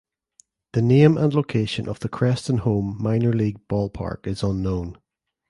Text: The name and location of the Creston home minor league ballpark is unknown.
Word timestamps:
The 0.73 0.81
name 0.81 1.15
and 1.15 1.31
location 1.31 1.87
of 1.87 1.99
the 1.99 2.09
Creston 2.09 2.57
home 2.57 2.97
minor 2.99 3.31
league 3.31 3.59
ballpark 3.67 4.25
is 4.25 4.41
unknown. 4.41 4.97